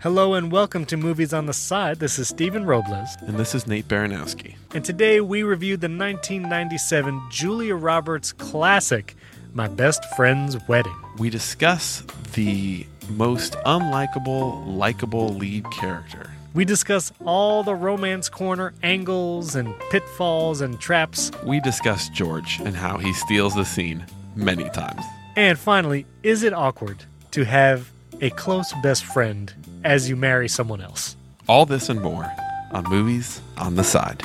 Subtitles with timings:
[0.00, 1.98] Hello and welcome to Movies on the Side.
[1.98, 3.16] This is Stephen Robles.
[3.22, 4.54] And this is Nate Baranowski.
[4.72, 9.16] And today we reviewed the 1997 Julia Roberts classic,
[9.54, 10.94] My Best Friend's Wedding.
[11.18, 16.30] We discuss the most unlikable, likable lead character.
[16.54, 21.32] We discuss all the romance corner angles and pitfalls and traps.
[21.44, 25.02] We discuss George and how he steals the scene many times.
[25.34, 27.90] And finally, is it awkward to have
[28.20, 29.52] a close best friend
[29.84, 31.16] as you marry someone else?
[31.48, 32.30] All this and more
[32.72, 34.22] on Movies on the Side.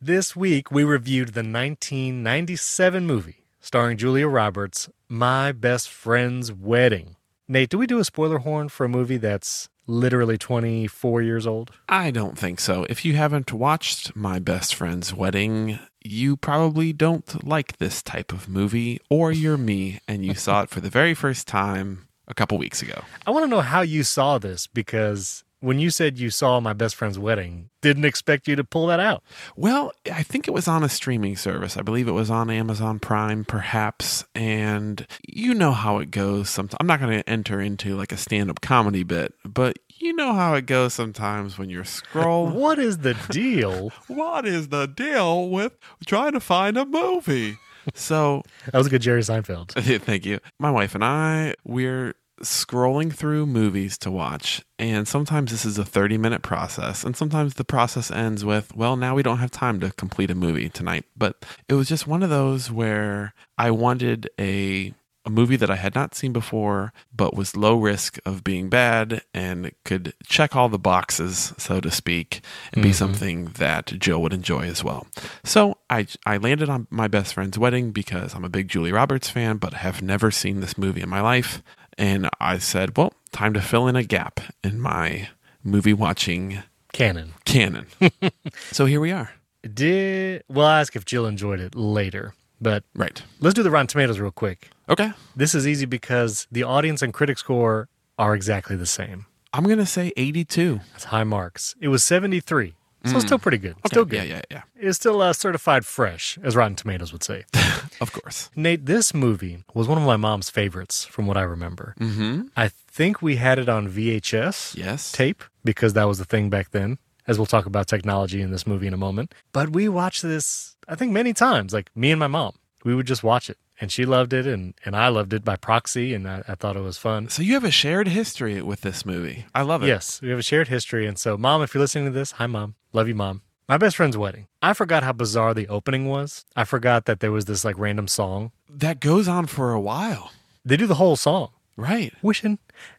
[0.00, 7.16] This week we reviewed the 1997 movie starring Julia Roberts, My Best Friend's Wedding.
[7.46, 11.72] Nate, do we do a spoiler horn for a movie that's literally 24 years old?
[11.88, 12.86] I don't think so.
[12.88, 18.48] If you haven't watched My Best Friend's Wedding, you probably don't like this type of
[18.48, 22.58] movie, or you're me and you saw it for the very first time a couple
[22.58, 23.02] weeks ago.
[23.26, 26.72] I want to know how you saw this because when you said you saw my
[26.72, 29.24] best friend's wedding, didn't expect you to pull that out.
[29.56, 31.76] Well, I think it was on a streaming service.
[31.76, 34.24] I believe it was on Amazon Prime, perhaps.
[34.36, 36.48] And you know how it goes.
[36.48, 40.32] Sometimes I'm not going to enter into like a stand-up comedy bit, but you know
[40.32, 42.52] how it goes sometimes when you're scrolling.
[42.54, 43.90] what is the deal?
[44.06, 47.58] what is the deal with trying to find a movie?
[47.94, 49.72] So that was a good Jerry Seinfeld.
[50.02, 50.40] Thank you.
[50.58, 54.62] My wife and I, we're scrolling through movies to watch.
[54.78, 57.04] And sometimes this is a 30 minute process.
[57.04, 60.34] And sometimes the process ends with, well, now we don't have time to complete a
[60.34, 61.04] movie tonight.
[61.16, 64.94] But it was just one of those where I wanted a
[65.28, 69.22] a movie that I had not seen before, but was low risk of being bad
[69.34, 72.40] and could check all the boxes, so to speak,
[72.72, 72.94] and be mm-hmm.
[72.96, 75.06] something that Joe would enjoy as well.
[75.44, 79.28] So I, I landed on my best friend's wedding because I'm a big Julie Roberts
[79.28, 81.62] fan, but have never seen this movie in my life.
[81.98, 85.28] And I said, well, time to fill in a gap in my
[85.62, 86.62] movie watching
[86.94, 87.34] canon.
[87.44, 87.86] Canon.
[88.72, 89.30] so here we are.
[89.62, 93.22] Did we'll ask if Jill enjoyed it later, but right.
[93.40, 94.70] Let's do the Rotten Tomatoes real quick.
[94.88, 95.12] Okay.
[95.36, 97.88] This is easy because the audience and critic score
[98.18, 99.26] are exactly the same.
[99.52, 100.80] I'm gonna say 82.
[100.92, 101.74] That's high marks.
[101.80, 102.74] It was 73.
[103.04, 103.20] So mm.
[103.20, 103.72] still pretty good.
[103.72, 103.88] Okay.
[103.88, 104.28] Still good.
[104.28, 104.62] Yeah, yeah, yeah.
[104.76, 107.44] It's still uh, certified fresh, as Rotten Tomatoes would say.
[108.00, 108.50] of course.
[108.56, 111.94] Nate, this movie was one of my mom's favorites from what I remember.
[112.00, 112.48] Mm-hmm.
[112.56, 115.12] I think we had it on VHS yes.
[115.12, 118.66] tape because that was the thing back then, as we'll talk about technology in this
[118.66, 119.34] movie in a moment.
[119.52, 122.54] But we watched this, I think, many times, like me and my mom.
[122.84, 125.56] We would just watch it and she loved it and, and I loved it by
[125.56, 127.28] proxy and I, I, thought it was fun.
[127.28, 129.46] So you have a shared history with this movie.
[129.54, 129.88] I love it.
[129.88, 131.06] Yes, we have a shared history.
[131.06, 132.74] And so mom, if you're listening to this, hi mom.
[132.92, 133.42] Love you, mom.
[133.68, 134.46] My best friend's wedding.
[134.62, 136.44] I forgot how bizarre the opening was.
[136.56, 138.52] I forgot that there was this like random song.
[138.68, 140.32] That goes on for a while.
[140.64, 141.50] They do the whole song.
[141.76, 142.12] Right.
[142.22, 142.58] Wishing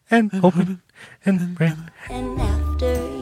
[0.10, 0.82] and hoping
[1.26, 1.90] and praying.
[2.10, 3.19] And after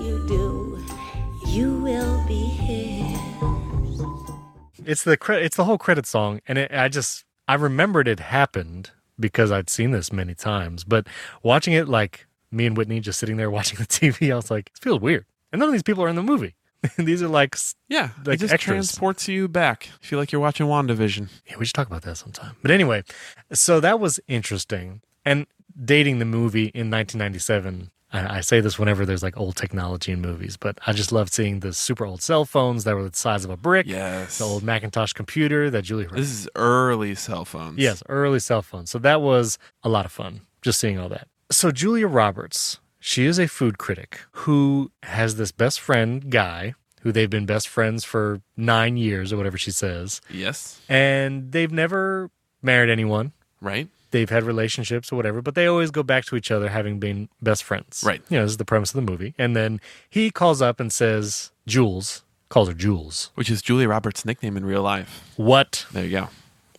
[4.88, 8.20] It's the cre- it's the whole credit song and it, I just I remembered it
[8.20, 11.08] happened because I'd seen this many times, but
[11.44, 14.72] watching it like me and Whitney just sitting there watching the TV, I was like,
[14.74, 15.26] it feels weird.
[15.52, 16.56] And none of these people are in the movie.
[16.98, 17.58] these are like
[17.90, 18.76] yeah, like it just extras.
[18.76, 19.88] transports you back.
[19.88, 21.30] You feel like you're watching WandaVision.
[21.48, 22.56] Yeah, we should talk about that sometime.
[22.62, 23.04] But anyway,
[23.52, 25.02] so that was interesting.
[25.26, 25.48] And
[25.84, 30.56] dating the movie in 1997 I, say this whenever there's like old technology in movies,
[30.56, 33.52] but I just loved seeing the super old cell phones that were the size of
[33.52, 33.86] a brick.
[33.86, 34.38] Yes.
[34.38, 36.08] The old Macintosh computer that Julie.
[36.12, 37.78] This is early cell phones.
[37.78, 38.90] Yes, early cell phones.
[38.90, 41.28] So that was a lot of fun just seeing all that.
[41.52, 47.12] So Julia Roberts, she is a food critic who has this best friend guy who
[47.12, 50.22] they've been best friends for nine years or whatever she says.
[50.30, 50.82] Yes.
[50.90, 52.32] And they've never
[52.62, 53.34] married anyone.
[53.62, 57.00] Right they've had relationships or whatever, but they always go back to each other having
[57.00, 58.04] been best friends.
[58.06, 58.22] Right.
[58.30, 59.34] You know, this is the premise of the movie.
[59.38, 63.32] And then he calls up and says, Jules, calls her Jules.
[63.36, 65.24] Which is Julia Roberts' nickname in real life.
[65.36, 65.86] What?
[65.92, 66.30] There you go.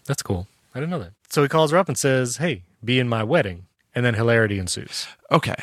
[0.07, 0.47] That's cool.
[0.75, 1.13] I didn't know that.
[1.29, 3.67] So he calls her up and says, Hey, be in my wedding.
[3.95, 5.07] And then hilarity ensues.
[5.31, 5.57] Okay.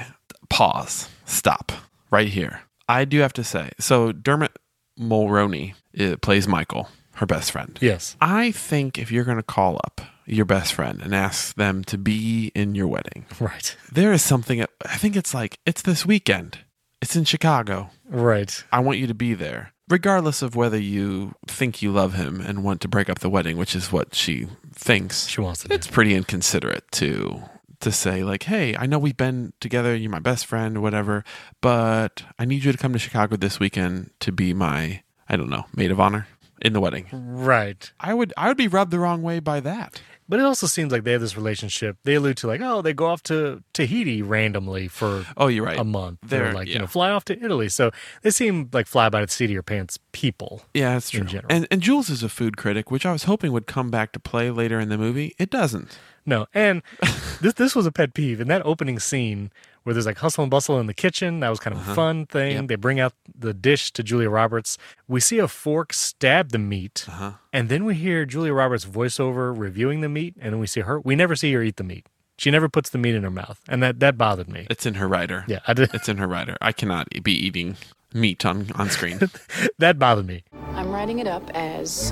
[0.50, 1.10] Pause.
[1.26, 1.72] Stop.
[2.12, 2.62] Right here.
[2.88, 4.56] I do have to say so Dermot
[5.00, 5.74] Mulroney
[6.22, 7.78] plays Michael, her best friend.
[7.82, 8.16] Yes.
[8.22, 11.98] I think if you're going to call up your best friend and ask them to
[11.98, 13.26] be in your wedding.
[13.40, 13.76] Right.
[13.92, 16.60] There is something, I think it's like, it's this weekend.
[17.02, 17.90] It's in Chicago.
[18.10, 18.64] Right.
[18.72, 19.72] I want you to be there.
[19.88, 23.56] Regardless of whether you think you love him and want to break up the wedding,
[23.56, 25.28] which is what she thinks.
[25.28, 27.44] She wants to It's pretty inconsiderate to
[27.82, 31.24] to say like, "Hey, I know we've been together, you're my best friend or whatever,
[31.62, 35.50] but I need you to come to Chicago this weekend to be my, I don't
[35.50, 36.28] know, maid of honor."
[36.62, 37.08] In the wedding.
[37.12, 37.92] Right.
[38.00, 40.02] I would I would be rubbed the wrong way by that.
[40.28, 41.98] But it also seems like they have this relationship.
[42.04, 45.78] They allude to like, oh, they go off to Tahiti randomly for Oh, you're right.
[45.78, 46.18] a month.
[46.24, 47.70] They're They're- like, you know, fly off to Italy.
[47.70, 47.92] So
[48.24, 50.64] they seem like fly by the seat of your pants people.
[50.74, 51.28] Yeah, that's true.
[51.50, 54.20] And and Jules is a food critic, which I was hoping would come back to
[54.20, 55.36] play later in the movie.
[55.38, 56.00] It doesn't.
[56.26, 56.82] No, and
[57.42, 59.52] this this was a pet peeve in that opening scene
[59.86, 61.40] where there's like hustle and bustle in the kitchen.
[61.40, 62.52] That was kind of a fun thing.
[62.54, 62.62] Uh-huh.
[62.64, 62.68] Yep.
[62.68, 64.78] They bring out the dish to Julia Roberts.
[65.08, 67.32] We see a fork stab the meat, Uh-huh.
[67.54, 71.00] and then we hear Julia Roberts voiceover reviewing the meat, and then we see her.
[71.00, 72.08] We never see her eat the meat.
[72.38, 74.68] She never puts the meat in her mouth, and that that bothered me.
[74.70, 75.46] It's in her writer.
[75.48, 75.94] Yeah, I did.
[75.94, 76.58] It's in her writer.
[76.60, 77.78] I cannot be eating
[78.14, 79.20] meat on, on screen.
[79.78, 80.44] that bothered me.
[80.74, 82.12] I'm writing it up as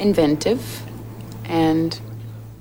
[0.00, 0.82] inventive
[1.44, 1.98] and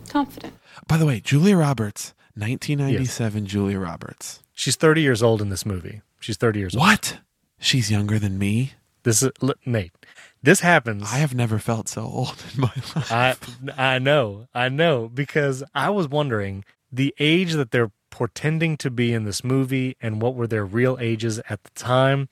[0.09, 0.53] confident.
[0.87, 4.41] By the way, Julia Roberts, 1997 Julia Roberts.
[4.53, 6.01] She's 30 years old in this movie.
[6.19, 6.81] She's 30 years old.
[6.81, 7.19] What?
[7.59, 8.73] She's younger than me?
[9.03, 9.31] This is
[9.65, 9.91] Nate.
[10.43, 11.03] This happens.
[11.03, 13.11] I have never felt so old in my life.
[13.11, 13.35] I
[13.77, 19.13] I know, I know, because I was wondering the age that they're portending to be
[19.13, 22.29] in this movie and what were their real ages at the time.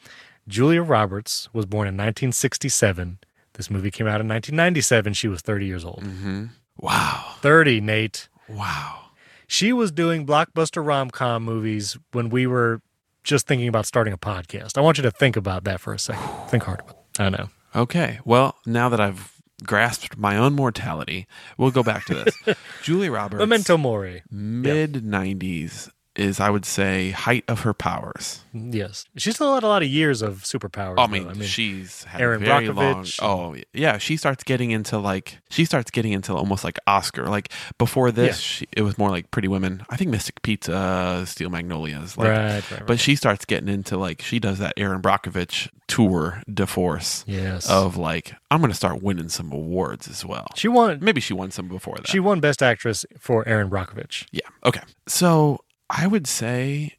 [0.48, 3.20] Julia Roberts was born in 1967.
[3.54, 5.14] This movie came out in 1997.
[5.14, 6.04] She was 30 years old.
[6.04, 6.46] Mm-hmm.
[6.78, 7.36] wow.
[7.42, 8.30] 30, Nate.
[8.48, 9.05] Wow.
[9.48, 12.82] She was doing blockbuster rom com movies when we were
[13.24, 14.78] just thinking about starting a podcast.
[14.78, 16.28] I want you to think about that for a second.
[16.50, 17.22] Think hard about it.
[17.22, 17.50] I know.
[17.76, 18.20] Okay.
[18.26, 19.34] Well, now that I've
[19.64, 21.28] grasped my own mortality,
[21.58, 22.58] we'll go back to this.
[22.84, 24.24] Julie Roberts, Memento Mori.
[24.30, 28.42] mid 90s, is, I would say, height of her powers.
[28.54, 29.06] Yes.
[29.18, 30.98] she's still had a lot of years of superpowers.
[30.98, 31.12] I though.
[31.34, 33.04] mean, she's had Erin very long.
[33.04, 33.20] Brockovich.
[33.22, 33.98] Oh, yeah.
[33.98, 37.26] She starts getting into like she starts getting into almost like Oscar.
[37.28, 38.34] Like before this, Yeah.
[38.34, 39.84] she, it was more like Pretty Women.
[39.90, 42.18] I think Mystic Pizza, Steel Magnolias.
[42.18, 42.88] Like, right, right, right.
[42.88, 47.70] But she starts getting into like she does that Erin Brockovich tour de force yes.
[47.70, 50.48] of like I'm going to start winning some awards as well.
[50.56, 52.08] she won Maybe she won some before that.
[52.08, 54.26] she won best actress for Erin Brockovich.
[54.32, 54.48] Yeah.
[54.66, 54.82] Okay.
[55.08, 55.60] So
[55.90, 56.94] I would say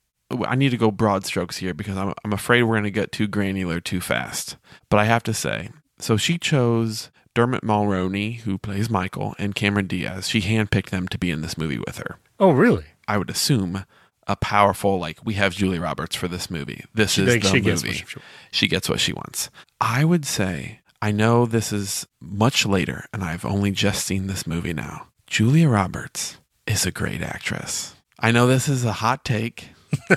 [0.44, 3.12] I need to go broad strokes here because I'm, I'm afraid we're going to get
[3.12, 4.56] too granular too fast.
[4.88, 9.86] But I have to say, so she chose Dermot Mulroney, who plays Michael, and Cameron
[9.86, 10.28] Diaz.
[10.28, 12.18] She handpicked them to be in this movie with her.
[12.40, 12.84] Oh, really?
[13.06, 13.84] I would assume
[14.26, 16.84] a powerful, like, we have Julie Roberts for this movie.
[16.94, 17.98] This She- is like, the she gets movie.
[17.98, 18.20] what she-
[18.52, 19.50] she gets what she wants.
[19.80, 24.46] I would say, I know this is much later, and I've only just seen this
[24.46, 25.08] movie now.
[25.28, 27.94] Julia Roberts is a great actress.
[28.18, 29.70] I know this is a hot take,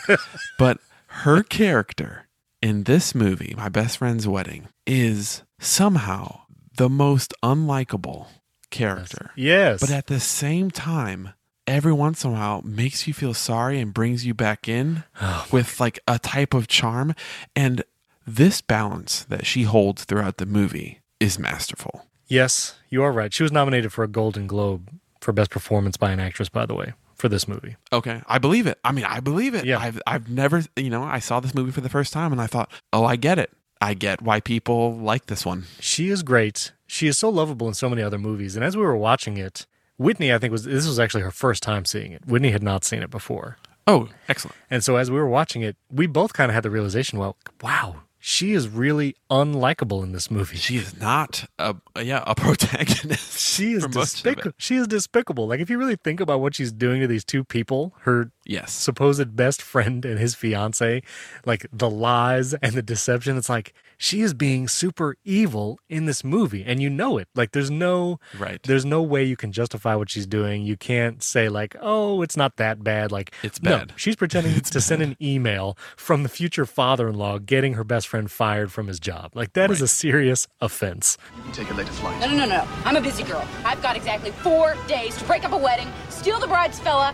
[0.57, 2.27] but her character
[2.61, 6.41] in this movie, My Best Friend's Wedding, is somehow
[6.77, 8.27] the most unlikable
[8.69, 9.31] character.
[9.35, 9.81] Yes.
[9.81, 11.33] But at the same time,
[11.67, 15.45] every once in a while makes you feel sorry and brings you back in Oh
[15.51, 17.13] with like a type of charm.
[17.55, 17.83] And
[18.25, 22.05] this balance that she holds throughout the movie is masterful.
[22.27, 23.33] yes, you are right.
[23.33, 26.73] She was nominated for a Golden Globe for best performance by an actress, by the
[26.73, 27.75] way, for this movie.
[27.93, 28.79] Okay, I believe it.
[28.83, 29.65] I mean, I believe it.
[29.65, 29.79] Yeah.
[29.79, 32.47] I've I've never, you know, I saw this movie for the first time and I
[32.47, 33.51] thought, "Oh, I get it.
[33.81, 36.71] I get why people like this one." She is great.
[36.87, 38.55] She is so lovable in so many other movies.
[38.55, 39.67] And as we were watching it,
[39.97, 42.25] Whitney, I think was this was actually her first time seeing it.
[42.25, 43.57] Whitney had not seen it before.
[43.85, 44.55] Oh, excellent.
[44.69, 47.37] And so as we were watching it, we both kind of had the realization, well,
[47.61, 50.57] wow, she is really unlikable in this movie.
[50.57, 53.39] She is not a yeah, a protagonist.
[53.39, 54.29] She is for most of it.
[54.35, 54.55] despicable.
[54.57, 55.47] She is despicable.
[55.47, 58.73] Like if you really think about what she's doing to these two people, her Yes.
[58.73, 61.01] supposed best friend and his fiance,
[61.45, 66.23] like the lies and the deception, it's like she is being super evil in this
[66.23, 67.27] movie and you know it.
[67.35, 68.59] Like there's no Right.
[68.63, 70.63] there's no way you can justify what she's doing.
[70.63, 73.93] You can't say like, "Oh, it's not that bad." Like It's no, bad.
[73.97, 78.31] she's pretending it's to send an email from the future father-in-law getting her best friend
[78.31, 79.31] fired from his job.
[79.35, 81.17] Like that is a serious offense.
[81.35, 82.19] You can take a later flight.
[82.21, 82.67] No, no, no, no.
[82.85, 83.45] I'm a busy girl.
[83.65, 87.13] I've got exactly four days to break up a wedding, steal the bride's fella,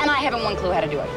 [0.00, 1.08] and I haven't one clue how to do it.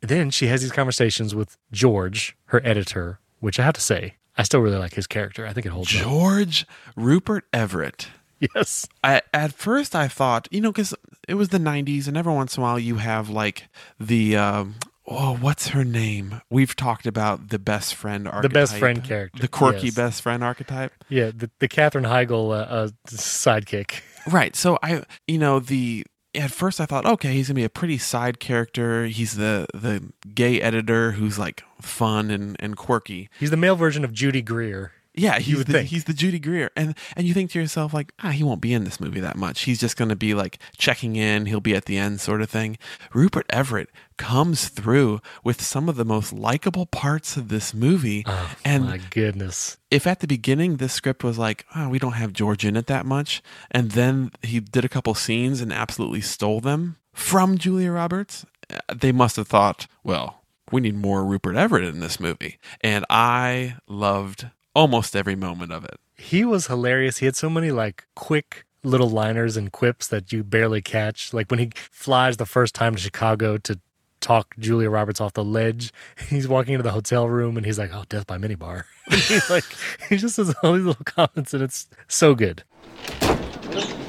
[0.00, 4.42] then she has these conversations with George, her editor, which I have to say, I
[4.42, 5.46] still really like his character.
[5.46, 6.02] I think it holds up.
[6.02, 6.66] George
[6.96, 8.08] Rupert Everett.
[8.54, 8.86] Yes.
[9.02, 10.94] I, at first, I thought, you know, because
[11.26, 14.74] it was the 90s, and every once in a while you have like the, um,
[15.06, 16.42] oh, what's her name?
[16.50, 18.50] We've talked about the best friend archetype.
[18.50, 19.94] The best friend character, The quirky yes.
[19.94, 20.92] best friend archetype.
[21.08, 24.00] Yeah, the, the Katherine Heigl uh, uh, sidekick.
[24.30, 24.54] Right.
[24.54, 26.04] So I, you know, the,
[26.36, 29.06] at first I thought, okay, he's gonna be a pretty side character.
[29.06, 33.28] He's the the gay editor who's like fun and and quirky.
[33.38, 35.88] He's the male version of Judy Greer Yeah, he's would the, think.
[35.88, 38.74] he's the Judy Greer, and and you think to yourself like, ah, he won't be
[38.74, 39.62] in this movie that much.
[39.62, 41.46] He's just going to be like checking in.
[41.46, 42.76] He'll be at the end, sort of thing.
[43.14, 48.54] Rupert Everett comes through with some of the most likable parts of this movie, Oh,
[48.64, 49.78] and my goodness.
[49.90, 52.86] if at the beginning this script was like, oh, we don't have George in it
[52.86, 57.90] that much, and then he did a couple scenes and absolutely stole them from Julia
[57.92, 60.42] Roberts, uh, they must have thought, well,
[60.72, 62.58] we need more Rupert Everett in this movie.
[62.82, 65.98] And I loved almost every moment of it.
[66.14, 67.18] He was hilarious.
[67.18, 71.32] He had so many like quick little liners and quips that you barely catch.
[71.32, 73.80] Like when he flies the first time to Chicago to
[74.20, 75.92] talk Julia Roberts off the ledge,
[76.28, 79.48] he's walking into the hotel room and he's like, "Oh, death by minibar." And he's
[79.48, 79.64] like,
[80.08, 82.64] he just says all these little comments and it's so good.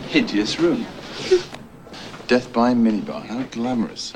[0.10, 0.88] Hideous room.
[2.28, 3.24] Death by minibar.
[3.24, 4.14] How glamorous.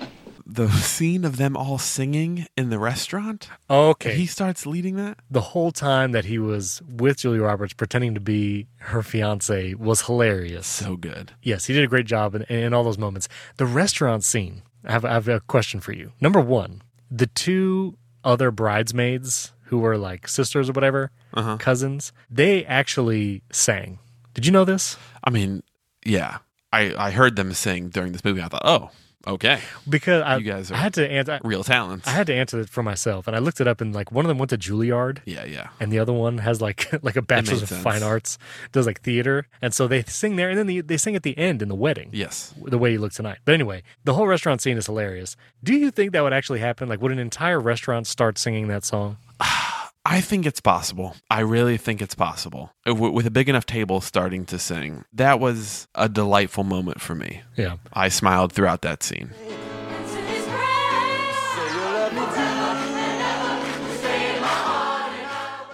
[0.53, 4.15] The scene of them all singing in the restaurant, Okay.
[4.15, 5.17] he starts leading that.
[5.29, 10.01] the whole time that he was with Julia Roberts pretending to be her fiance was
[10.08, 10.67] hilarious.
[10.67, 11.31] So good.
[11.41, 13.29] Yes, he did a great job in, in all those moments.
[13.58, 16.12] The restaurant scene, I have, I have a question for you.
[16.20, 21.58] Number one, the two other bridesmaids who were like sisters or whatever, uh-huh.
[21.58, 24.00] cousins, they actually sang.
[24.34, 24.98] Did you know this?
[25.24, 25.63] I mean,
[26.05, 26.39] yeah.
[26.74, 28.41] I, I heard them sing during this movie.
[28.41, 28.91] I thought, oh,
[29.27, 29.59] okay.
[29.87, 31.39] Because I, You guys I had to answer.
[31.43, 32.07] Real talents.
[32.07, 34.25] I had to answer it for myself, and I looked it up, and like one
[34.25, 35.69] of them went to Juilliard, yeah, yeah.
[35.79, 37.83] and the other one has like like a bachelor's of sense.
[37.83, 38.37] fine arts,
[38.71, 41.37] does like theater, and so they sing there, and then they, they sing at the
[41.37, 42.09] end in the wedding.
[42.11, 42.53] Yes.
[42.63, 43.39] the way you look tonight.
[43.45, 45.35] But anyway, the whole restaurant scene is hilarious.
[45.63, 46.89] Do you think that would actually happen?
[46.89, 49.17] Like, would an entire restaurant start singing that song?
[50.03, 51.15] I think it's possible.
[51.29, 52.72] I really think it's possible.
[52.88, 55.05] Uh, With a big enough table starting to sing.
[55.13, 57.41] That was a delightful moment for me.
[57.55, 57.77] Yeah.
[57.93, 59.31] I smiled throughout that scene.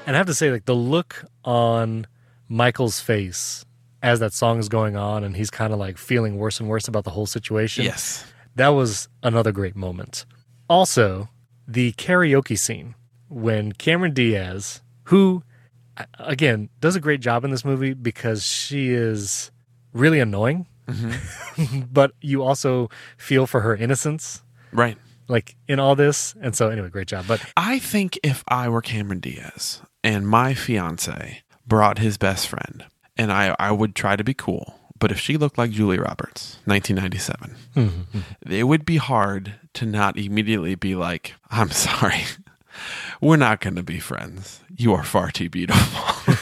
[0.06, 2.08] And I have to say, like, the look on
[2.48, 3.66] Michael's face
[4.02, 6.88] as that song is going on and he's kind of like feeling worse and worse
[6.88, 7.84] about the whole situation.
[7.84, 8.26] Yes.
[8.56, 10.26] That was another great moment.
[10.70, 11.30] Also,
[11.68, 12.96] the karaoke scene
[13.30, 15.44] when Cameron Diaz, who,
[16.20, 19.52] again, does a great job in this movie because she is
[19.94, 21.82] really annoying, mm-hmm.
[21.92, 24.98] but you also feel for her innocence, Right.
[25.28, 26.36] like in all this.
[26.42, 27.26] And so, anyway, great job.
[27.28, 32.86] But I think if I were Cameron Diaz and my fiance brought his best friend,
[33.18, 36.58] and I, I would try to be cool, but if she looked like Julie Roberts,
[36.66, 38.20] 1997, mm-hmm.
[38.52, 42.24] it would be hard to not immediately be like, I'm sorry.
[43.22, 44.62] We're not going to be friends.
[44.76, 46.36] You are far too beautiful.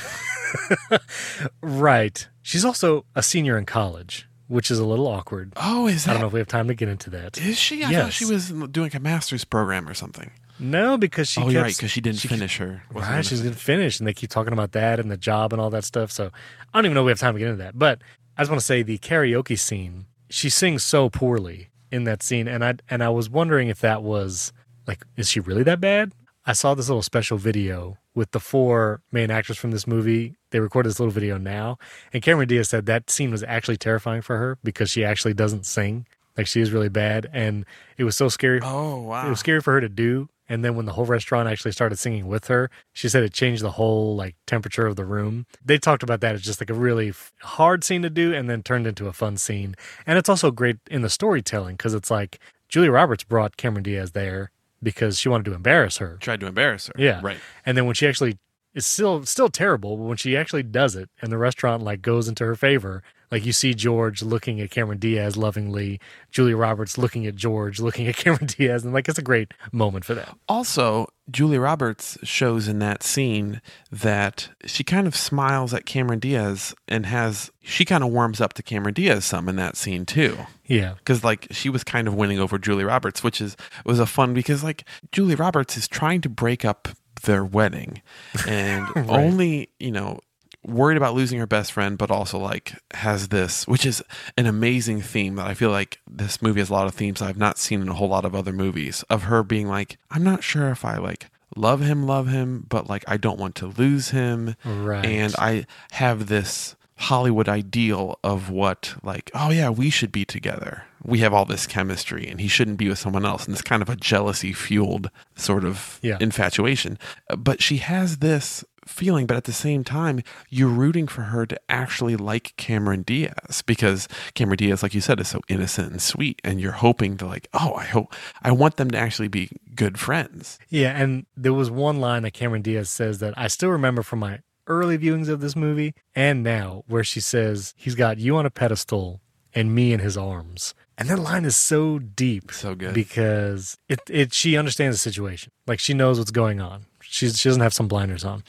[1.62, 2.28] right.
[2.42, 5.54] She's also a senior in college, which is a little awkward.
[5.58, 6.12] oh, is that?
[6.12, 7.38] I don't know if we have time to get into that.
[7.38, 7.84] Is she?
[7.84, 10.32] I thought she was doing a master's program or something.
[10.58, 12.84] No, because she oh, kept, you're right, because she didn't finish her.
[12.92, 15.70] Right, she's gonna finish, and they keep talking about that and the job and all
[15.72, 16.12] that stuff.
[16.12, 16.32] So
[16.74, 17.78] I don't even know if we have time to get into that.
[17.78, 18.02] But
[18.38, 20.06] I just want to say the karaoke scene.
[20.30, 24.02] She sings so poorly in that scene, and I and I was wondering if that
[24.02, 24.54] was
[24.88, 26.14] like, is she really that bad?
[26.46, 30.36] I saw this little special video with the four main actors from this movie.
[30.52, 31.80] They recorded this little video now,
[32.14, 35.66] and Cameron Diaz said that scene was actually terrifying for her because she actually doesn't
[35.66, 36.06] sing.
[36.38, 37.66] Like she is really bad, and
[37.98, 38.60] it was so scary.
[38.62, 39.26] Oh, wow.
[39.26, 40.30] it was scary for her to do.
[40.48, 43.64] And then when the whole restaurant actually started singing with her she said it changed
[43.64, 45.48] the whole like temperature of the room.
[45.66, 48.62] They talked about that as just like a really hard scene to do and then
[48.62, 49.74] turned into a fun scene.
[50.06, 54.12] And it's also great in the storytelling because it's like julia roberts brought cameron diaz
[54.12, 54.52] there
[54.84, 56.94] because she wanted to embarrass her Tried to embarrass her.
[56.98, 57.38] yeah Right.
[57.66, 58.38] and then when she actually
[58.74, 62.28] it's still still terrible but when she actually does it and the restaurant like goes
[62.28, 63.02] into her favor
[63.32, 68.06] like you see george looking at cameron diaz lovingly julia roberts looking at george looking
[68.08, 72.68] at cameron diaz and like it's a great moment for that Also, Julia Roberts shows
[72.68, 78.04] in that scene that she kind of smiles at Cameron Diaz and has she kind
[78.04, 80.38] of warms up to Cameron Diaz some in that scene too.
[80.66, 84.06] yeah Because like she was kind of winning over Julia Roberts, which is was a
[84.06, 86.90] fun because like Julia Roberts is trying to break up
[87.24, 88.02] their wedding
[88.48, 90.20] and only you know
[90.66, 94.04] worried about losing her best friend, but also like has this, which is
[94.38, 97.38] an amazing theme that I feel like this movie has a lot of themes I've
[97.38, 100.44] not seen in a whole lot of other movies of her being like, I'm not
[100.44, 104.10] sure if I like love him, love him, but like I don't want to lose
[104.10, 104.56] him.
[104.66, 105.06] Right.
[105.06, 110.84] And I have this Hollywood ideal of what like, oh yeah, we should be together.
[111.04, 113.46] We have all this chemistry and he shouldn't be with someone else.
[113.46, 116.18] And it's kind of a jealousy fueled sort of Yeah.
[116.20, 116.98] infatuation.
[117.38, 121.60] But she has this feeling, but at the same time, you're rooting for her to
[121.70, 126.40] actually like Cameron Diaz because Cameron Diaz, like you said, is so innocent and sweet.
[126.44, 130.00] And you're hoping to like, oh, I hope I want them to actually be good
[130.00, 130.60] friends.
[130.70, 134.20] Yeah, and there was one line that Cameron Diaz says that I still remember from
[134.20, 138.46] my early viewings of this movie and now, where she says, He's got you on
[138.46, 139.22] a pedestal
[139.54, 140.76] and me in his arms.
[140.98, 142.52] And that line is so deep.
[142.52, 142.94] So good.
[142.94, 145.52] Because it, it she understands the situation.
[145.68, 146.86] Like she knows what's going on.
[147.02, 148.44] She's, she doesn't have some blinders on.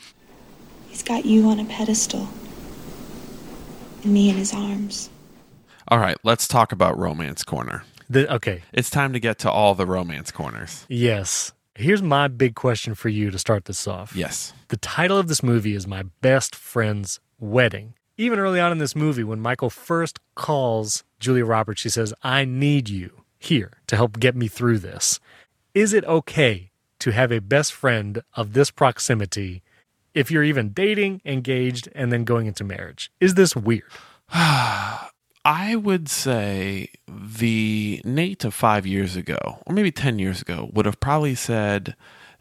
[0.96, 2.26] He's got you on a pedestal
[4.02, 5.10] and me in his arms.
[5.88, 7.84] All right, let's talk about Romance Corner.
[8.08, 8.62] The, okay.
[8.72, 10.86] It's time to get to all the romance corners.
[10.88, 11.52] Yes.
[11.74, 14.16] Here's my big question for you to start this off.
[14.16, 14.54] Yes.
[14.68, 17.92] The title of this movie is My Best Friend's Wedding.
[18.16, 22.46] Even early on in this movie, when Michael first calls Julia Roberts, she says, I
[22.46, 25.20] need you here to help get me through this.
[25.74, 29.62] Is it okay to have a best friend of this proximity
[30.16, 33.12] if you're even dating, engaged, and then going into marriage?
[33.20, 33.84] Is this weird?
[34.32, 40.86] I would say the Nate of five years ago, or maybe 10 years ago, would
[40.86, 41.94] have probably said,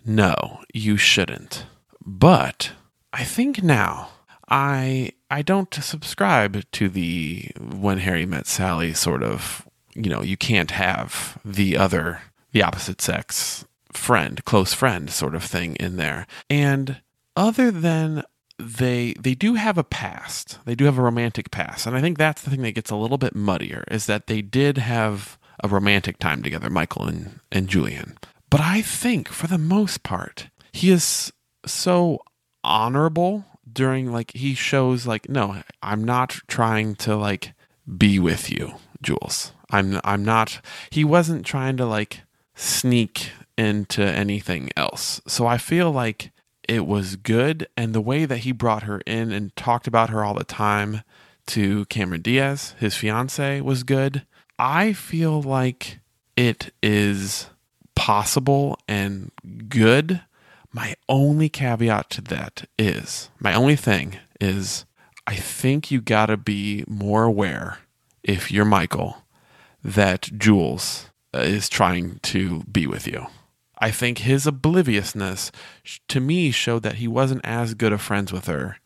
[0.04, 1.66] no, you shouldn't.
[2.04, 2.72] But
[3.14, 4.10] I think now
[4.50, 10.38] I I don't subscribe to the when Harry met Sally sort of, you know, you
[10.38, 12.22] can't have the other
[12.54, 16.28] the opposite sex friend, close friend sort of thing in there.
[16.50, 17.02] And
[17.36, 18.24] other than
[18.58, 20.60] they they do have a past.
[20.66, 21.86] They do have a romantic past.
[21.86, 24.42] And I think that's the thing that gets a little bit muddier is that they
[24.42, 28.18] did have a romantic time together, Michael and, and Julian.
[28.50, 31.32] But I think for the most part, he is
[31.66, 32.20] so
[32.64, 37.54] honorable during like he shows like no, I'm not trying to like
[37.98, 39.52] be with you, Jules.
[39.72, 42.22] I'm I'm not he wasn't trying to like
[42.56, 45.22] sneak into anything else.
[45.28, 46.32] So I feel like
[46.68, 50.24] it was good and the way that he brought her in and talked about her
[50.24, 51.02] all the time
[51.48, 54.26] to Cameron Diaz, his fiance, was good.
[54.58, 56.00] I feel like
[56.36, 57.48] it is
[57.96, 59.32] possible and
[59.70, 60.22] good.
[60.72, 64.86] My only caveat to that is my only thing is
[65.28, 67.80] I think you got to be more aware
[68.24, 69.24] if you're Michael
[69.84, 73.28] that Jules uh, is trying to be with you.
[73.78, 75.52] I think his obliviousness
[76.08, 78.78] to me showed that he wasn't as good of friends with her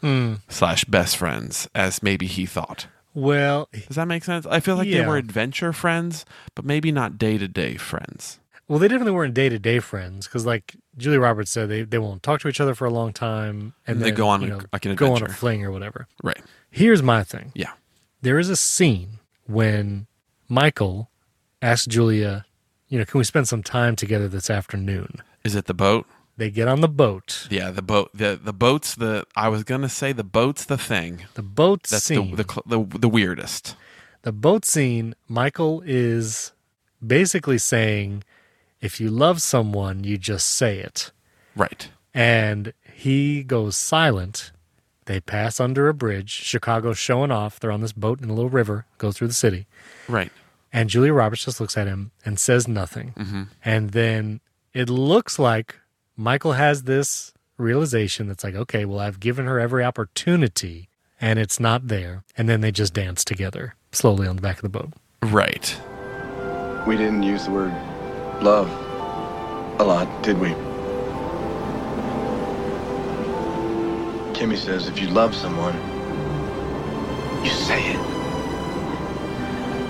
[0.00, 0.34] hmm.
[0.48, 2.86] slash best friends as maybe he thought.
[3.14, 4.44] Well, Does that make sense?
[4.46, 6.24] I feel like they were adventure friends,
[6.56, 8.40] but maybe not day to day friends.
[8.66, 11.98] well, they definitely weren't day to day friends because, like Julie Roberts said, they, they
[11.98, 14.46] won't talk to each other for a long time, and They then, go on you
[14.48, 15.34] a- know, like an go on a adventure.
[15.34, 16.08] fling or whatever.
[16.24, 16.40] Right.
[16.72, 17.52] Here's my thing.
[17.54, 17.70] Yeah.
[18.20, 20.06] there is a scene when
[20.48, 21.08] Michael
[21.62, 22.46] asks Julia,
[22.88, 25.22] you know, can we spend some time together this afternoon?
[25.44, 26.06] Is it the boat?
[26.36, 27.46] They get on the boat.
[27.50, 28.10] Yeah, the boat.
[28.12, 29.24] The the boat's the.
[29.36, 31.26] I was gonna say the boat's the thing.
[31.34, 32.34] The boat That's scene.
[32.34, 33.76] the, the the the weirdest.
[34.22, 36.52] the boat scene, Michael is
[37.06, 38.24] basically saying,
[38.80, 41.12] if you love someone, you just say it.
[41.54, 41.88] Right.
[42.12, 44.50] And he goes silent.
[45.06, 46.30] They pass under a bridge.
[46.30, 47.60] Chicago's showing off.
[47.60, 49.66] They're on this boat in a little river, Go through the city.
[50.08, 50.32] Right.
[50.74, 53.14] And Julia Roberts just looks at him and says nothing.
[53.16, 53.42] Mm-hmm.
[53.64, 54.40] And then
[54.72, 55.76] it looks like
[56.16, 60.88] Michael has this realization that's like, okay, well, I've given her every opportunity
[61.20, 62.24] and it's not there.
[62.36, 64.92] And then they just dance together slowly on the back of the boat.
[65.22, 65.80] Right.
[66.88, 67.72] We didn't use the word
[68.42, 68.68] love
[69.80, 70.48] a lot, did we?
[74.34, 75.74] Kimmy says if you love someone,
[77.44, 78.13] you say it.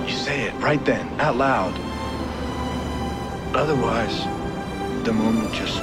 [0.07, 1.75] You say it right then, out loud.
[3.57, 4.25] Otherwise,
[5.05, 5.79] the moment just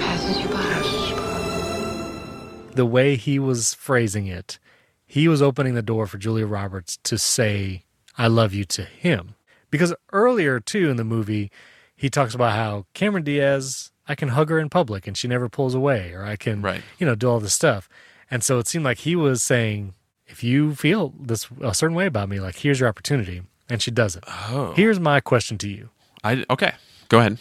[0.00, 0.54] Passes you by.
[0.56, 2.72] passes you by.
[2.74, 4.58] The way he was phrasing it,
[5.06, 7.84] he was opening the door for Julia Roberts to say,
[8.18, 9.34] I love you to him.
[9.70, 11.50] Because earlier, too, in the movie,
[11.96, 15.48] he talks about how Cameron Diaz, I can hug her in public and she never
[15.48, 16.82] pulls away, or I can, Right.
[16.98, 17.88] you know, do all this stuff.
[18.30, 19.94] And so it seemed like he was saying,
[20.26, 23.42] if you feel this a certain way about me, like, here's your opportunity.
[23.68, 24.24] And she does it.
[24.26, 24.72] Oh.
[24.76, 25.90] Here's my question to you.
[26.22, 26.74] I okay.
[27.08, 27.38] Go ahead.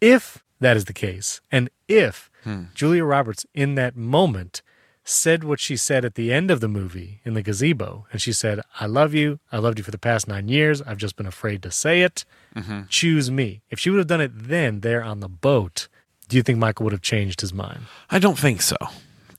[0.00, 2.64] If that is the case, and if hmm.
[2.74, 4.62] Julia Roberts in that moment
[5.04, 8.32] said what she said at the end of the movie in the gazebo, and she
[8.32, 9.38] said, I love you.
[9.52, 10.80] I loved you for the past nine years.
[10.80, 12.24] I've just been afraid to say it.
[12.56, 12.82] Mm-hmm.
[12.88, 13.62] Choose me.
[13.68, 15.88] If she would have done it then, there on the boat,
[16.28, 17.82] do you think Michael would have changed his mind?
[18.10, 18.76] I don't think so.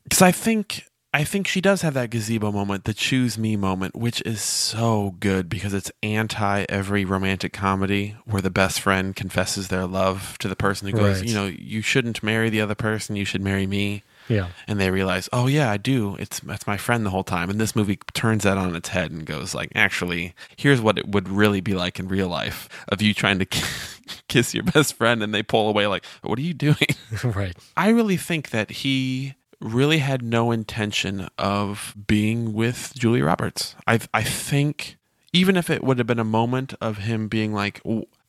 [0.04, 3.96] Because I think I think she does have that gazebo moment, the choose me moment,
[3.96, 9.70] which is so good because it's anti every romantic comedy where the best friend confesses
[9.70, 11.30] their love to the person who goes, Right.
[11.30, 14.04] you know, you shouldn't marry the other person, you should marry me.
[14.28, 14.50] Yeah.
[14.68, 16.18] And they realize, oh yeah, I do.
[16.20, 17.50] It's that's my friend the whole time.
[17.50, 21.08] And this movie turns that on its head and goes like, actually, here's what it
[21.08, 23.46] would really be like in real life of you trying to
[24.28, 26.76] kiss your best friend and they pull away like, what are you doing?
[27.24, 27.56] right.
[27.78, 33.76] I really think that he really had no intention of being with Julia Roberts.
[33.88, 34.98] I I think
[35.34, 37.82] even if it would have been a moment of him being like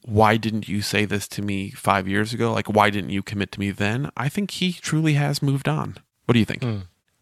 [0.02, 2.52] why didn't you say this to me 5 years ago?
[2.52, 4.10] Like why didn't you commit to me then?
[4.16, 5.96] I think he truly has moved on.
[6.26, 6.64] What do you think?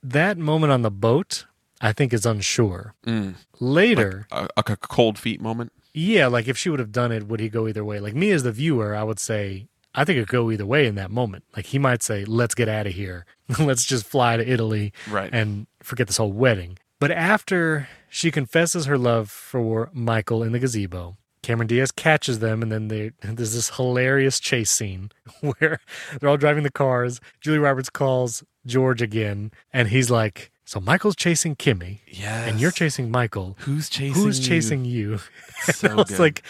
[0.03, 1.47] That moment on the boat,
[1.81, 2.95] I think, is unsure.
[3.07, 3.37] Mm.
[3.59, 5.73] Later, a cold feet moment?
[5.95, 8.01] yeah, like if she would have done it, would he go either way?
[8.01, 10.87] Like me as the viewer, I would say, I think it could go either way
[10.87, 11.45] in that moment.
[11.57, 13.27] Like he might say, let's get out of here.
[13.59, 15.31] let's just fly to Italy Right.
[15.33, 16.79] and forget this whole wedding.
[17.01, 22.63] But after she confesses her love for Michael in the gazebo, Cameron Diaz catches them,
[22.63, 25.79] and then they, there's this hilarious chase scene where
[26.19, 27.21] they're all driving the cars.
[27.41, 32.49] Julie Roberts calls George again, and he's like, "So Michael's chasing Kimmy, Yes.
[32.51, 33.57] and you're chasing Michael.
[33.61, 35.19] Who's chasing Who's chasing you?"
[35.65, 36.19] So I was good.
[36.21, 36.43] like,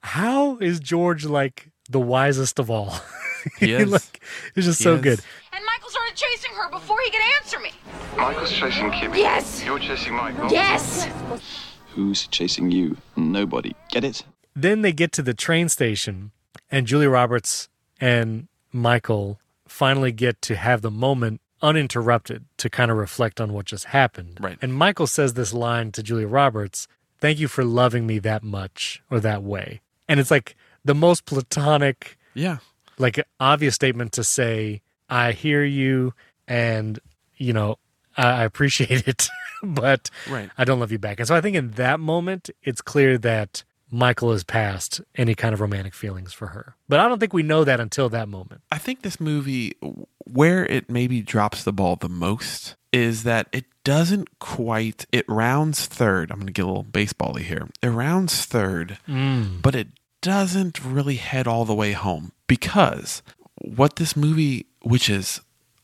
[0.00, 2.94] "How is George like the wisest of all?"
[3.60, 3.88] He is.
[3.92, 4.20] like,
[4.56, 5.02] it's just He so is.
[5.02, 5.20] good.
[5.52, 7.70] And Michael started chasing her before he could answer me.
[8.16, 9.18] Michael's chasing Kimmy.
[9.18, 9.62] Yes.
[9.64, 10.50] You're chasing Michael.
[10.50, 11.06] Yes.
[11.94, 12.96] Who's chasing you?
[13.16, 13.74] Nobody.
[13.90, 14.24] Get it?
[14.56, 16.32] then they get to the train station
[16.72, 17.68] and Julia Roberts
[18.00, 23.66] and Michael finally get to have the moment uninterrupted to kind of reflect on what
[23.66, 24.38] just happened.
[24.40, 24.58] Right.
[24.62, 26.88] And Michael says this line to Julia Roberts,
[27.20, 31.24] "Thank you for loving me that much or that way." And it's like the most
[31.26, 32.58] platonic Yeah.
[32.98, 36.14] like obvious statement to say, "I hear you
[36.48, 36.98] and
[37.36, 37.76] you know,
[38.16, 39.28] I I appreciate it,
[39.62, 40.50] but Right.
[40.56, 43.64] I don't love you back." And so I think in that moment, it's clear that
[43.90, 46.74] Michael has passed any kind of romantic feelings for her.
[46.88, 48.62] But I don't think we know that until that moment.
[48.72, 49.74] I think this movie,
[50.24, 55.06] where it maybe drops the ball the most, is that it doesn't quite.
[55.12, 56.30] It rounds third.
[56.32, 57.68] I'm going to get a little basebally here.
[57.80, 59.62] It rounds third, mm.
[59.62, 59.88] but it
[60.26, 63.22] doesn't really head all the way home because
[63.60, 65.40] what this movie, which is,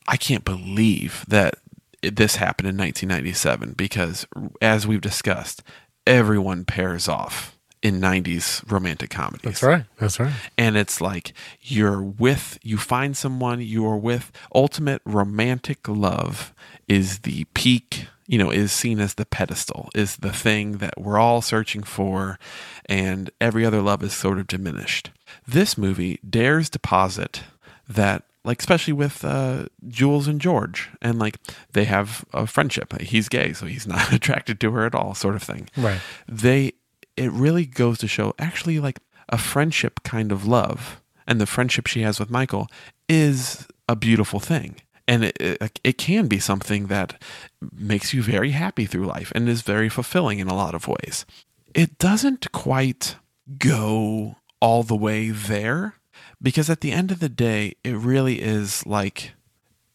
[0.07, 1.55] I can't believe that
[2.01, 4.27] it- this happened in 1997 because,
[4.61, 5.63] as we've discussed,
[6.05, 9.85] everyone pairs off in 90s romantic comedies That's right.
[9.99, 10.33] That's right.
[10.57, 16.53] and it's like you're with you find someone you're with ultimate romantic love
[16.87, 21.17] is the peak you know is seen as the pedestal is the thing that we're
[21.17, 22.39] all searching for
[22.85, 25.11] and every other love is sort of diminished.
[25.47, 27.43] This movie dares to posit
[27.87, 31.37] that like especially with uh, Jules and George and like
[31.71, 32.99] they have a friendship.
[33.01, 35.69] He's gay so he's not attracted to her at all sort of thing.
[35.77, 36.01] Right.
[36.27, 36.73] they
[37.15, 41.87] it really goes to show actually like a friendship kind of love and the friendship
[41.87, 42.67] she has with michael
[43.07, 44.75] is a beautiful thing.
[45.07, 47.21] And it, it, it can be something that
[47.71, 51.25] makes you very happy through life and is very fulfilling in a lot of ways
[51.73, 53.15] it doesn't quite
[53.57, 55.95] go all the way there
[56.41, 59.33] because at the end of the day it really is like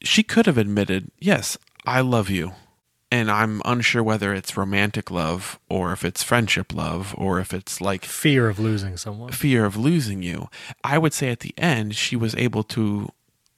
[0.03, 2.53] she could have admitted yes i love you
[3.11, 7.81] and I'm unsure whether it's romantic love or if it's friendship love or if it's
[7.81, 9.33] like Fear of losing someone.
[9.33, 10.49] fear of losing you.
[10.85, 13.09] I would say at the end she was able to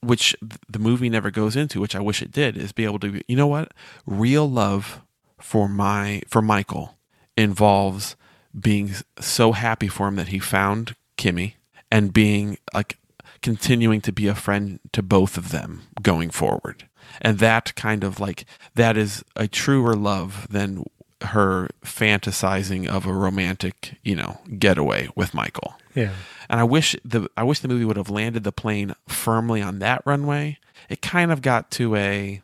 [0.02, 0.34] which
[0.68, 3.36] the movie never goes into, which I wish it did, is be able to you
[3.36, 3.72] know what?
[4.06, 5.02] Real love
[5.40, 6.98] for my for Michael
[7.36, 8.16] involves
[8.58, 11.54] being so happy for him that he found Kimmy
[11.90, 12.98] and being like
[13.42, 16.88] continuing to be a friend to both of them going forward.
[17.20, 20.84] And that kind of like that is a truer love than
[21.22, 25.74] her fantasizing of a romantic, you know, getaway with Michael.
[25.94, 26.12] Yeah.
[26.48, 29.78] And I wish the I wish the movie would have landed the plane firmly on
[29.80, 30.58] that runway.
[30.88, 32.42] It kind of got to a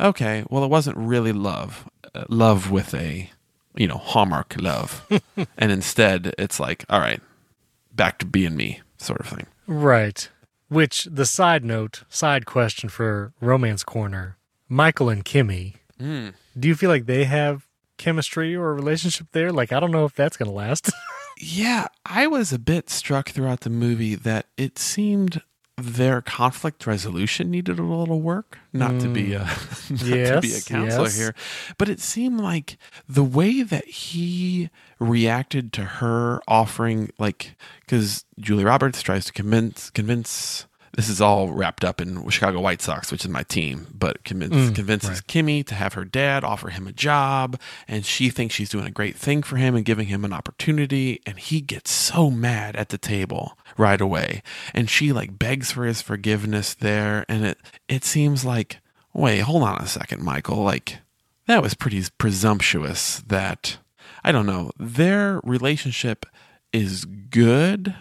[0.00, 1.88] okay, well it wasn't really love.
[2.14, 3.30] Uh, love with a
[3.74, 5.06] you know, hallmark love.
[5.56, 7.20] and instead it's like, all right,
[7.94, 9.46] back to being me sort of thing.
[9.68, 10.28] Right.
[10.68, 14.36] Which the side note, side question for Romance Corner,
[14.68, 16.28] Michael and Kimmy, Hmm.
[16.58, 17.66] do you feel like they have
[17.98, 19.52] chemistry or a relationship there?
[19.52, 20.90] Like I don't know if that's gonna last.
[21.40, 25.42] Yeah, I was a bit struck throughout the movie that it seemed
[25.76, 28.58] their conflict resolution needed a little work.
[28.72, 29.36] Not to be mm.
[29.36, 31.16] a not to be a counselor yes.
[31.16, 31.34] here,
[31.78, 32.76] but it seemed like
[33.08, 39.90] the way that he reacted to her offering, like, because Julie Roberts tries to convince
[39.90, 40.66] convince.
[40.98, 44.52] This is all wrapped up in Chicago White Sox, which is my team, but convince,
[44.52, 47.56] Mm, convinces Kimmy to have her dad offer him a job,
[47.86, 51.20] and she thinks she's doing a great thing for him and giving him an opportunity,
[51.24, 54.42] and he gets so mad at the table right away,
[54.74, 57.58] and she like begs for his forgiveness there, and it
[57.88, 58.78] it seems like,
[59.14, 60.98] wait, hold on a second, Michael, like
[61.46, 63.20] that was pretty presumptuous.
[63.24, 63.78] That
[64.24, 66.26] I don't know, their relationship
[66.72, 67.94] is good,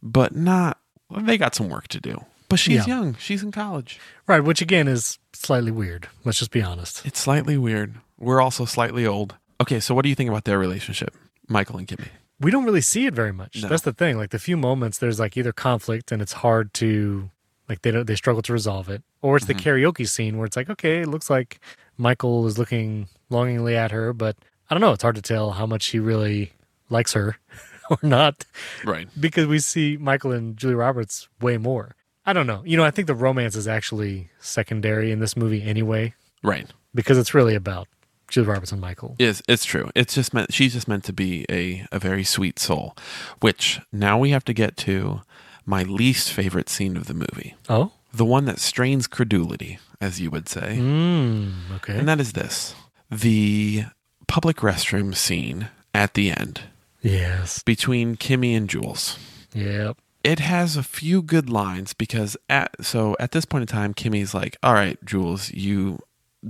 [0.00, 0.78] but not.
[1.10, 2.24] They got some work to do.
[2.48, 2.96] But she's Yeah.
[2.98, 3.16] young.
[3.18, 3.98] She's in college.
[4.26, 6.08] right, which again is slightly weird.
[6.24, 7.04] Let's just be honest.
[7.04, 7.94] It's slightly weird.
[8.18, 9.34] We're also slightly old.
[9.60, 11.14] Okay, so what do you think about their relationship,
[11.48, 12.08] Michael and Kimmy?
[12.40, 13.62] We don't really see it very much.
[13.62, 13.68] No.
[13.68, 14.18] That's the thing.
[14.18, 17.30] Like the few moments, there's like either conflict and it's hard to
[17.68, 19.68] like they don't they struggle to resolve it, or it's the mm-hmm.
[19.68, 21.60] karaoke scene where it's like okay, it looks like
[21.96, 24.36] Michael is looking longingly at her, but
[24.68, 24.92] I don't know.
[24.92, 26.52] It's hard to tell how much he really
[26.90, 27.36] likes her
[27.90, 28.44] or not
[28.84, 29.08] Right.
[29.18, 31.94] because we see Michael and Julie Roberts way more.
[32.26, 32.62] I don't know.
[32.64, 36.66] You know, I think the romance is actually secondary in this movie anyway Right.
[36.94, 37.86] because it's really about
[38.28, 39.14] Julie Roberts and Michael.
[39.18, 39.90] Is it's true.
[39.94, 42.96] It's just meant she's just meant to be a, a very sweet soul.
[43.40, 45.20] Which now we have to get to
[45.66, 47.54] my least favorite scene of the movie.
[47.68, 50.76] Oh, The one that strains credulity, as you would say.
[50.80, 51.98] mm, okay.
[51.98, 52.74] And that is this.
[53.10, 53.84] The
[54.26, 56.62] public restroom scene at the end
[57.02, 57.62] yes.
[57.62, 59.18] between Kimmy and Jules.
[59.54, 59.98] Yep.
[60.24, 64.34] It has a few good lines because at so at this point in time kimmy's
[64.34, 65.98] like all right jules you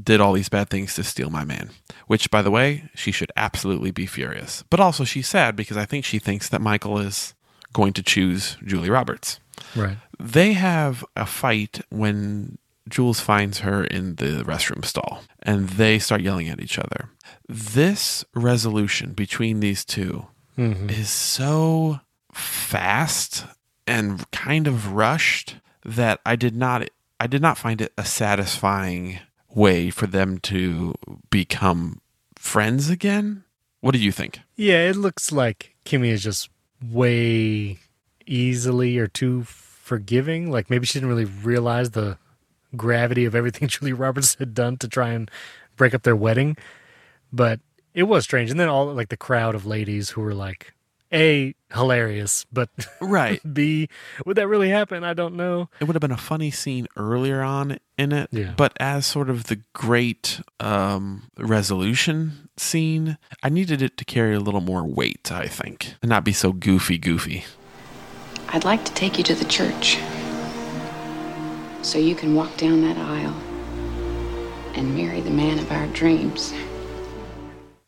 [0.02, 1.70] did all these bad things to steal my man
[2.06, 5.84] which by the way she should absolutely be furious but also she's sad because i
[5.84, 7.34] think she thinks that michael is
[7.72, 9.40] going to choose julie roberts
[9.76, 9.98] Right.
[10.18, 12.58] they have a fight when
[12.88, 17.08] Jules finds her in the restroom stall and they start yelling at each other.
[17.48, 20.26] This resolution between these 2
[20.58, 20.90] mm-hmm.
[20.90, 22.00] is so
[22.32, 23.46] fast
[23.87, 26.88] and kind of rushed that I did not
[27.20, 29.20] I did not find it a satisfying
[29.55, 30.94] way for them to
[31.31, 32.01] become
[32.37, 33.44] friends again.
[33.81, 34.40] What do you think?
[34.57, 36.49] Yeah, it looks like Kimmy is just
[36.83, 37.79] way
[38.27, 40.51] easily or too forgiving.
[40.51, 42.18] Like maybe she didn't really realize the
[42.77, 45.31] gravity of everything Julie Roberts had done to try and
[45.77, 46.57] break up their wedding.
[47.33, 47.61] But
[47.92, 48.51] it was strange.
[48.51, 50.73] And then all like the crowd of ladies who were like,
[51.12, 53.40] A, hilarious, but Right.
[53.54, 53.88] B,
[54.26, 55.04] would that really happen?
[55.04, 55.68] I don't know.
[55.80, 58.54] it would have been a funny scene earlier on in it Yeah.
[58.56, 64.40] but as sort of the great um resolution scene i needed it to carry a
[64.40, 67.44] little more weight i think and not be so goofy goofy
[68.48, 69.98] I'd like to take you to the church
[71.82, 73.36] so you can walk down that aisle
[74.74, 76.52] and marry the man of our dreams.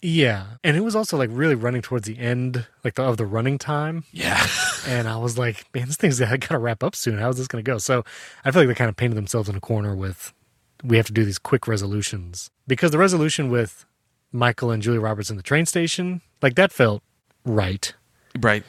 [0.02, 0.44] Yeah.
[0.66, 3.56] And it was also like really running towards the end, like the, of the running
[3.56, 4.02] time.
[4.10, 4.44] yeah
[4.88, 7.18] And I was like, man, this thing's got to wrap up soon.
[7.18, 7.78] How's this going to go?
[7.78, 8.04] So
[8.44, 10.32] I feel like they kind of painted themselves in a corner with
[10.82, 13.86] we have to do these quick resolutions because the resolution with
[14.32, 17.02] Michael and Julie Roberts in the train station, like that felt
[17.44, 17.94] right.
[18.40, 18.64] right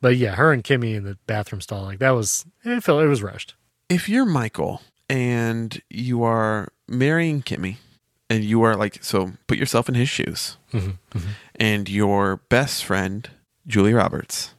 [0.00, 3.08] But yeah, her and Kimmy in the bathroom stall, like that was, it felt, it
[3.08, 3.54] was rushed.
[3.90, 7.76] if you're michael and you are marrying kimmy
[8.32, 10.56] and you are like so put yourself in his shoes.
[10.72, 10.90] Mm-hmm.
[11.18, 11.30] Mm-hmm.
[11.56, 13.28] And your best friend
[13.66, 14.54] julie roberts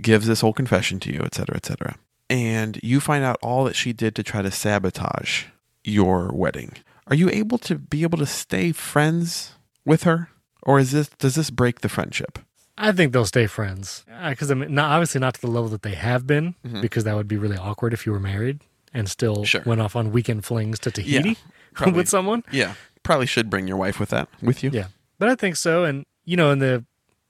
[0.00, 1.96] gives this whole confession to you et cetera et cetera.
[2.28, 5.46] And you find out all that she did to try to sabotage
[5.84, 6.72] your wedding.
[7.08, 9.54] Are you able to be able to stay friends
[9.84, 10.28] with her?
[10.62, 12.38] Or is this does this break the friendship?
[12.78, 14.04] I think they'll stay friends.
[14.10, 16.80] Uh, because I mean, not obviously not to the level that they have been, mm-hmm.
[16.80, 18.60] because that would be really awkward if you were married
[18.94, 19.44] and still Mm-hmm.
[19.44, 19.62] Sure.
[19.66, 21.36] went off on weekend flings to Tahiti
[21.74, 21.94] probably.
[21.96, 22.42] with someone.
[22.52, 24.86] yeah probably should bring your wife with that with you Yeah,
[25.18, 25.84] but I think so.
[25.84, 26.84] And you know, in the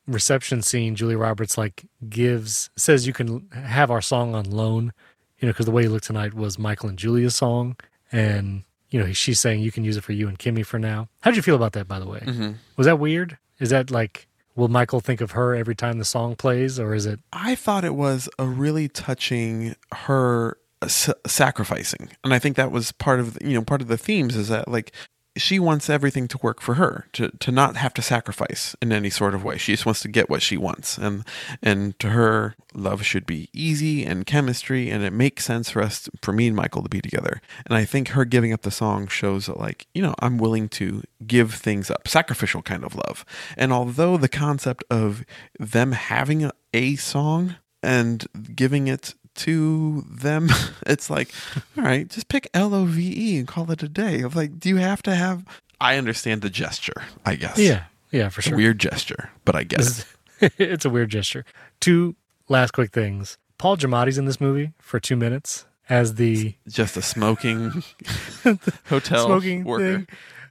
[0.06, 4.92] reception scene, Julie Roberts like gives says you can have our song on loan.
[5.38, 7.76] You know, because the way you look tonight was Michael and Julia's song,
[8.12, 11.08] and you know she's saying you can use it for you and Kimmy for now.
[11.22, 12.20] How did you feel about that, by the way?
[12.20, 12.52] Mm-hmm.
[12.76, 13.38] Was that weird?
[13.58, 17.06] Is that like will Michael think of her every time the song plays, or is
[17.06, 17.20] it?
[17.32, 22.92] I thought it was a really touching her s- sacrificing, and I think that was
[22.92, 24.92] part of you know part of the themes is that like
[25.36, 29.10] she wants everything to work for her to to not have to sacrifice in any
[29.10, 29.56] sort of way.
[29.58, 31.24] She just wants to get what she wants, and
[31.62, 36.08] and to her, love should be easy and chemistry, and it makes sense for us
[36.20, 37.40] for me and Michael to be together.
[37.66, 40.68] And I think her giving up the song shows that like you know I'm willing
[40.70, 43.24] to give things up, sacrificial kind of love.
[43.56, 45.24] And although the concept of
[45.58, 50.48] them having a, a song and giving it to them
[50.86, 51.30] it's like
[51.78, 55.02] all right just pick l-o-v-e and call it a day of like do you have
[55.02, 55.44] to have
[55.80, 58.56] i understand the gesture i guess Yeah, yeah, for sure.
[58.56, 60.04] weird gesture but i guess
[60.40, 61.44] it's a weird gesture.
[61.80, 62.16] Two
[62.48, 63.36] last quick things.
[63.58, 67.82] Paul Giamatti's in this movie for two minutes as the just a smoking
[68.88, 70.08] hotel smoking worker thing.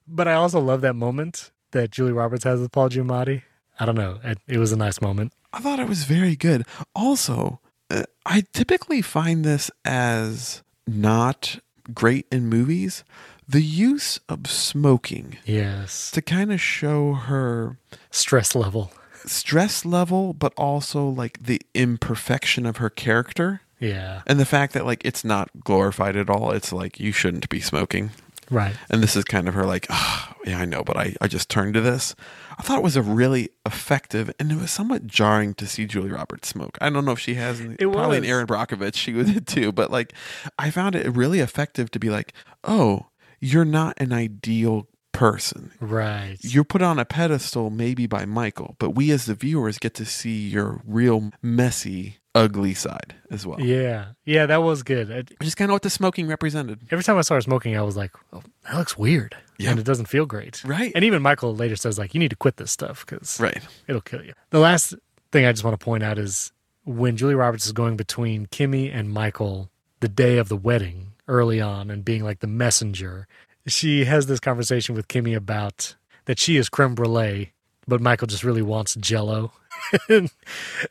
[0.07, 3.41] But I also love that moment that Julie Roberts has with Paul Giamatti.
[3.79, 4.19] I don't know.
[4.23, 5.33] It, it was a nice moment.
[5.53, 6.65] I thought it was very good.
[6.95, 7.59] Also,
[7.89, 11.59] uh, I typically find this as not
[11.93, 13.03] great in movies.
[13.47, 16.11] The use of smoking Yes.
[16.11, 17.77] to kind of show her
[18.11, 18.91] Stress level.
[19.25, 24.21] stress level, but also like the imperfection of her character Yeah.
[24.27, 26.51] and the fact that like it's not glorified at all.
[26.51, 28.11] It's like you shouldn't be smoking.
[28.49, 28.75] Right.
[28.89, 31.49] And this is kind of her like, oh, yeah, I know, but I, I just
[31.49, 32.15] turned to this.
[32.57, 36.11] I thought it was a really effective, and it was somewhat jarring to see Julie
[36.11, 36.77] Roberts smoke.
[36.81, 38.29] I don't know if she has, It probably was.
[38.29, 40.13] Erin Brockovich, she did too, but like,
[40.57, 42.33] I found it really effective to be like,
[42.63, 43.07] oh,
[43.39, 45.71] you're not an ideal person.
[45.79, 46.37] Right.
[46.41, 50.05] You're put on a pedestal maybe by Michael, but we as the viewers get to
[50.05, 53.59] see your real messy, ugly side as well.
[53.59, 54.09] yeah.
[54.25, 55.11] Yeah, that was good.
[55.11, 56.79] I- Which is kind of what the smoking represented.
[56.91, 59.35] every time I saw her smoking, I was like, oh, that looks weird.
[59.57, 59.71] Yeah.
[59.71, 60.63] And it doesn't feel great.
[60.63, 60.91] Right.
[60.95, 63.61] And even Michael later says, like, you need to quit this stuff because Right.
[63.87, 64.33] it'll kill you.
[64.51, 64.93] The last
[65.31, 66.51] thing I just want to point out is
[66.85, 71.59] when Julia Roberts is going between Kimmy and Michael the day of the wedding early
[71.59, 73.27] on and being like the messenger,
[73.67, 77.51] she has this conversation with Kimmy about that she is creme brulee,
[77.87, 79.51] but Michael just really wants jello.
[80.09, 80.31] and,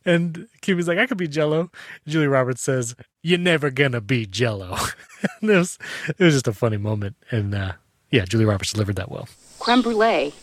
[0.05, 1.71] and Kimmy's like, I could be jello.
[2.07, 4.77] Julia Roberts says, You're never gonna be jello.
[5.41, 7.17] and it was it was just a funny moment.
[7.31, 7.73] And uh,
[8.11, 9.29] yeah, Julia Roberts delivered that well.
[9.59, 10.35] Creme brulee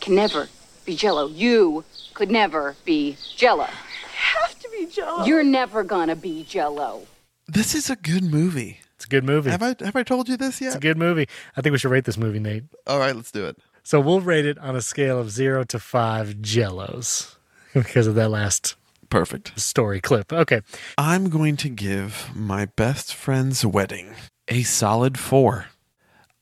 [0.00, 0.48] can never
[0.84, 1.28] be jello.
[1.28, 3.68] You could never be jello.
[4.14, 5.24] Have to be jello.
[5.24, 7.06] You're never gonna be jello.
[7.48, 8.80] This is a good movie.
[8.96, 9.50] It's a good movie.
[9.50, 10.68] Have I have I told you this yet?
[10.68, 11.28] It's a good movie.
[11.56, 12.64] I think we should rate this movie, Nate.
[12.86, 13.58] All right, let's do it.
[13.82, 17.35] So we'll rate it on a scale of zero to five jellos
[17.84, 18.76] because of that last
[19.10, 19.58] Perfect.
[19.58, 20.32] story clip.
[20.32, 20.60] Okay.
[20.98, 24.14] I'm going to give my best friend's wedding
[24.48, 25.66] a solid four.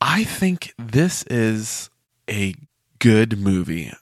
[0.00, 1.90] I think this is
[2.28, 2.54] a
[2.98, 3.92] good movie.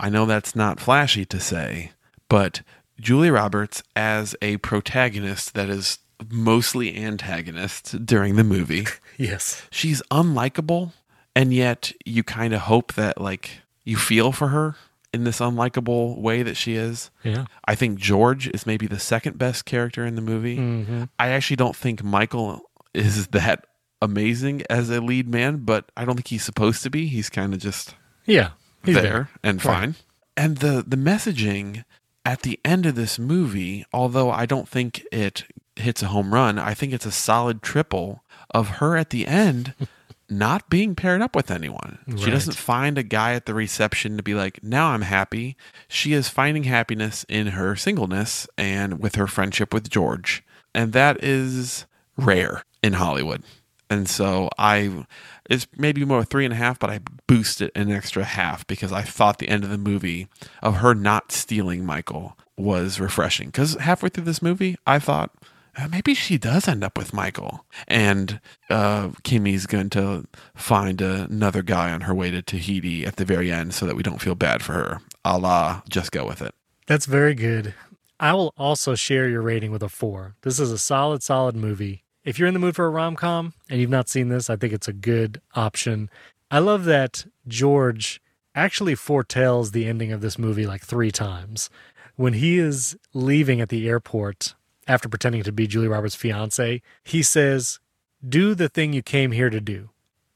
[0.00, 1.92] I know that's not flashy to say,
[2.28, 2.62] but
[3.00, 5.98] Julia Roberts as a protagonist that is
[6.30, 8.86] mostly antagonist during the movie.
[9.20, 9.66] Yes.
[9.72, 10.92] she's unlikable
[11.34, 14.76] and yet you kind of hope that like you feel for her
[15.12, 17.46] in this unlikable way that she is Yeah.
[17.66, 21.56] i think george is maybe the second best character in the movie hmm i actually
[21.56, 22.60] don't think michael
[22.94, 23.64] is that
[24.02, 27.52] amazing as a lead man but i don't think he's supposed to be he's kind
[27.54, 27.94] of just
[28.26, 28.50] Yeah.
[28.84, 29.28] He's there, there.
[29.42, 29.74] and Right.
[29.74, 29.94] fine.
[30.36, 31.84] And the the messaging
[32.24, 35.44] at the end of this movie, although I don't think it
[35.76, 38.22] hits a home run, I think it's a solid triple
[38.54, 39.74] of her at the end
[40.30, 41.98] not being paired up with anyone.
[42.16, 45.56] She doesn't find a guy at the reception to be like, "Now I'm happy."
[45.88, 50.44] She is finding happiness in her singleness and with her friendship with George.
[50.74, 51.86] And that is
[52.16, 53.42] rare in Hollywood.
[53.90, 55.06] And so I,
[55.48, 58.92] it's maybe more three and a half, but I boost it an extra half because
[58.92, 60.28] I thought the end of the movie
[60.62, 63.48] of her not stealing Michael was refreshing.
[63.48, 65.32] Because halfway through this movie, I thought
[65.78, 71.62] uh, maybe she does end up with Michael, and uh, Kimmy's going to find another
[71.62, 74.34] guy on her way to Tahiti at the very end, so that we don't feel
[74.34, 75.00] bad for her.
[75.24, 76.54] A la, just go with it.
[76.86, 77.74] That's very good.
[78.18, 80.34] I will also share your rating with a four.
[80.42, 82.02] This is a solid, solid movie.
[82.24, 84.56] If you're in the mood for a rom com and you've not seen this, I
[84.56, 86.10] think it's a good option.
[86.50, 88.20] I love that George
[88.54, 91.70] actually foretells the ending of this movie like three times.
[92.16, 94.54] When he is leaving at the airport
[94.88, 97.78] after pretending to be Julia Roberts' fiance, he says,
[98.26, 99.90] Do the thing you came here to do.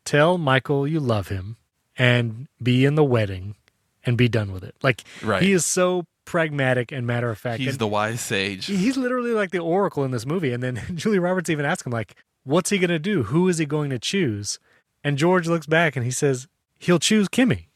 [0.05, 1.57] Tell Michael you love him
[1.97, 3.57] and be in the wedding
[4.05, 4.75] and be done with it.
[4.83, 5.43] Like, Right.
[5.43, 7.59] he is so pragmatic and matter of fact.
[7.61, 8.67] He's and the wise sage.
[8.67, 10.53] he's literally like the oracle in this movie.
[10.53, 13.25] And then Julia Roberts even asks him, like, what's he going to do?
[13.25, 14.59] Who is he going to choose?
[15.05, 16.47] And George looks back and he says,
[16.79, 17.67] he'll choose Kimmy.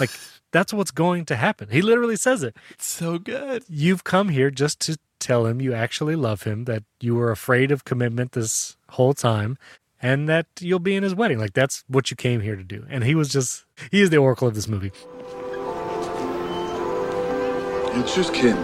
[0.00, 0.10] like,
[0.54, 1.68] that's what's going to happen.
[1.68, 2.56] He literally says it.
[2.78, 3.64] so good.
[3.68, 7.72] You've come here just to tell him you actually love him, that you were afraid
[7.72, 9.58] of commitment this whole time,
[10.00, 11.40] and that you'll be in his wedding.
[11.40, 12.86] Like, that's what you came here to do.
[12.88, 14.92] And he was just, he is the oracle of this movie.
[17.96, 18.56] You choose Kim.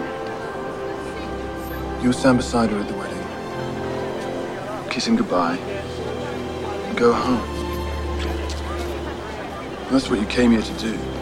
[2.03, 3.19] You'll stand beside her at the wedding.
[4.91, 5.57] Kiss him goodbye.
[5.57, 7.43] And go home.
[9.91, 11.20] That's what you came here to do.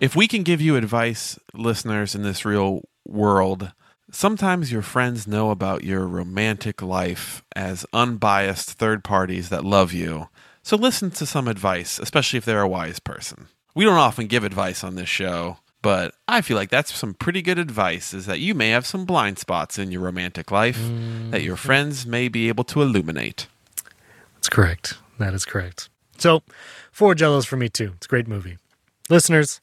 [0.00, 3.72] If we can give you advice, listeners, in this real world,
[4.10, 10.28] sometimes your friends know about your romantic life as unbiased third parties that love you.
[10.62, 13.48] So listen to some advice, especially if they're a wise person.
[13.74, 17.42] We don't often give advice on this show, but I feel like that's some pretty
[17.42, 20.78] good advice is that you may have some blind spots in your romantic life
[21.30, 21.66] that your mm-hmm.
[21.66, 23.48] friends may be able to illuminate.
[24.36, 24.94] That's correct.
[25.18, 25.90] That is correct.
[26.16, 26.42] So,
[26.90, 27.92] four jellos for me too.
[27.96, 28.56] It's a great movie.
[29.10, 29.60] Listeners,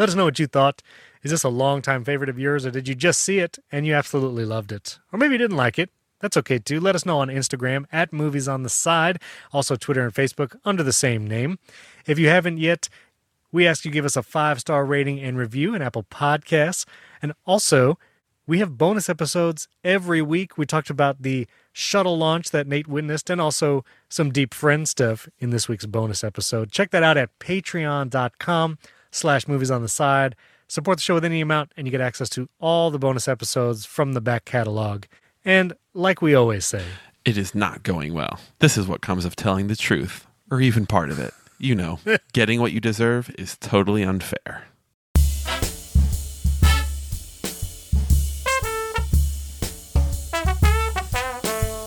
[0.00, 0.82] let us know what you thought.
[1.22, 3.92] Is this a longtime favorite of yours, or did you just see it and you
[3.92, 4.98] absolutely loved it?
[5.12, 5.90] Or maybe you didn't like it.
[6.20, 6.80] That's okay too.
[6.80, 9.20] Let us know on Instagram at Movies on the Side,
[9.52, 11.58] also Twitter and Facebook under the same name.
[12.06, 12.88] If you haven't yet,
[13.52, 16.86] we ask you give us a five star rating and review in Apple Podcasts.
[17.20, 17.98] And also,
[18.46, 20.56] we have bonus episodes every week.
[20.56, 25.28] We talked about the shuttle launch that Nate witnessed and also some deep friend stuff
[25.38, 26.72] in this week's bonus episode.
[26.72, 28.78] Check that out at patreon.com
[29.10, 30.36] slash movies on the side.
[30.68, 33.84] Support the show with any amount and you get access to all the bonus episodes
[33.84, 35.04] from the back catalog.
[35.44, 36.84] And like we always say,
[37.24, 38.38] It is not going well.
[38.60, 41.34] This is what comes of telling the truth, or even part of it.
[41.58, 41.98] You know,
[42.32, 44.64] getting what you deserve is totally unfair.